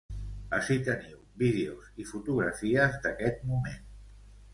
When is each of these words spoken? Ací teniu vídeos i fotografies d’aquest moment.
Ací 0.59 0.77
teniu 0.85 1.19
vídeos 1.43 1.91
i 2.03 2.05
fotografies 2.13 2.97
d’aquest 3.05 3.45
moment. 3.51 3.85